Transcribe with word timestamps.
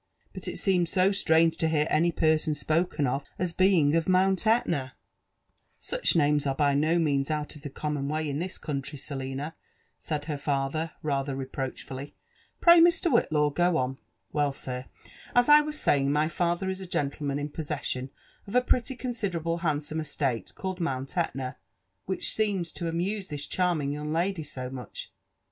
But 0.33 0.47
it 0.47 0.57
seemed 0.57 0.89
so 0.89 1.11
strange 1.11 1.57
to 1.57 1.67
hear 1.67 1.85
any 1.91 2.11
person 2.11 2.55
spoken 2.55 3.05
of 3.05 3.23
as 3.37 3.53
being 3.53 3.95
of 3.95 4.09
Mount 4.09 4.47
Etna." 4.47 4.77
f^ 4.77 4.83
UPS 4.83 4.95
AND 4.95 4.95
iDVEVTUKBH 4.95 5.75
OF 5.75 5.83
Such 5.83 6.13
o^mes 6.15 6.47
are 6.51 6.55
by 6.55 6.73
no 6.73 6.97
meang 6.97 7.29
out 7.29 7.55
of 7.55 7.61
tho 7.61 7.69
commM 7.69 8.07
waf 8.07 8.43
it 8.55 8.61
country, 8.61 8.97
Selina/' 8.97 9.53
said 9.99 10.25
ber 10.25 10.37
(ather 10.47 10.91
rather 11.03 11.35
reproachfully. 11.35 12.15
Pray, 12.59 12.79
Hr. 12.79 13.09
Whillaw, 13.09 13.53
go 13.53 13.73
on/' 13.77 13.99
*' 14.19 14.31
Well, 14.33 14.51
sir, 14.51 14.85
as 15.35 15.47
I 15.47 15.61
was 15.61 15.79
saying, 15.79 16.11
my 16.11 16.27
father 16.27 16.67
is 16.67 16.81
a 16.81 16.87
genUemaa 16.87 17.39
in 17.39 17.49
po^seaaioa 17.49 18.09
of 18.47 18.55
a 18.55 18.61
pretty 18.61 18.95
considerable 18.95 19.59
handsome 19.59 19.99
estate, 19.99 20.51
called 20.55 20.79
Mount 20.79 21.15
Etna, 21.15 21.57
which 22.07 22.33
seems 22.33 22.71
to 22.71 22.87
arouse 22.89 23.27
this 23.27 23.45
charming 23.45 23.91
young 23.91 24.11
lady 24.11 24.41
so 24.41 24.71
much. 24.71 25.13